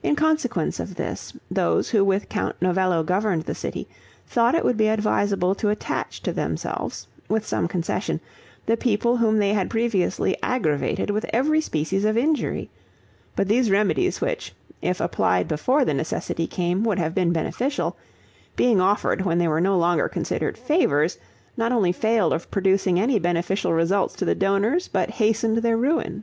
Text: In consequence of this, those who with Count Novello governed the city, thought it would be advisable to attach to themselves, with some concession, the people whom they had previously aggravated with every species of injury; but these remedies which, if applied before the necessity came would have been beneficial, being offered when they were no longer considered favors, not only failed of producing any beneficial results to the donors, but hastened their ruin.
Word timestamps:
In 0.00 0.14
consequence 0.14 0.78
of 0.78 0.94
this, 0.94 1.36
those 1.50 1.90
who 1.90 2.04
with 2.04 2.28
Count 2.28 2.54
Novello 2.62 3.02
governed 3.02 3.46
the 3.46 3.52
city, 3.56 3.88
thought 4.28 4.54
it 4.54 4.64
would 4.64 4.76
be 4.76 4.86
advisable 4.86 5.56
to 5.56 5.70
attach 5.70 6.22
to 6.22 6.32
themselves, 6.32 7.08
with 7.28 7.44
some 7.44 7.66
concession, 7.66 8.20
the 8.66 8.76
people 8.76 9.16
whom 9.16 9.38
they 9.38 9.54
had 9.54 9.70
previously 9.70 10.40
aggravated 10.40 11.10
with 11.10 11.24
every 11.32 11.60
species 11.60 12.04
of 12.04 12.16
injury; 12.16 12.70
but 13.34 13.48
these 13.48 13.72
remedies 13.72 14.20
which, 14.20 14.52
if 14.82 15.00
applied 15.00 15.48
before 15.48 15.84
the 15.84 15.92
necessity 15.94 16.46
came 16.46 16.84
would 16.84 17.00
have 17.00 17.12
been 17.16 17.32
beneficial, 17.32 17.96
being 18.54 18.80
offered 18.80 19.22
when 19.22 19.38
they 19.38 19.48
were 19.48 19.60
no 19.60 19.76
longer 19.76 20.08
considered 20.08 20.56
favors, 20.56 21.18
not 21.56 21.72
only 21.72 21.90
failed 21.90 22.32
of 22.32 22.48
producing 22.52 23.00
any 23.00 23.18
beneficial 23.18 23.72
results 23.72 24.14
to 24.14 24.24
the 24.24 24.36
donors, 24.36 24.86
but 24.86 25.10
hastened 25.10 25.56
their 25.56 25.76
ruin. 25.76 26.22